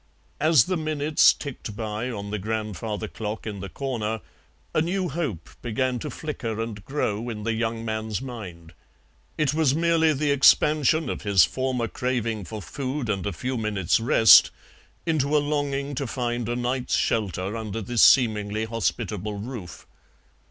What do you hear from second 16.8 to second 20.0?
shelter under this seemingly hospitable roof.